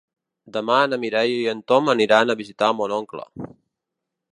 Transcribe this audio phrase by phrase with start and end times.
[0.55, 3.29] Demà na Mireia i en Tom aniran a visitar mon oncle.